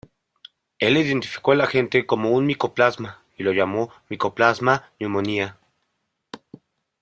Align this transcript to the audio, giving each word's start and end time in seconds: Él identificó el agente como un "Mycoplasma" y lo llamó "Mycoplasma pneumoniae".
Él 0.79 0.97
identificó 0.97 1.53
el 1.53 1.61
agente 1.61 2.07
como 2.07 2.31
un 2.31 2.47
"Mycoplasma" 2.47 3.23
y 3.37 3.43
lo 3.43 3.51
llamó 3.51 3.91
"Mycoplasma 4.09 4.89
pneumoniae". 4.99 5.53